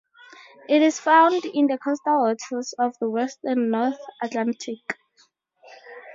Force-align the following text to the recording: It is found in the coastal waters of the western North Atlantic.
It 0.67 0.81
is 0.81 0.99
found 0.99 1.45
in 1.45 1.67
the 1.67 1.77
coastal 1.77 2.23
waters 2.23 2.73
of 2.79 2.97
the 2.97 3.07
western 3.07 3.69
North 3.69 3.99
Atlantic. 4.19 4.97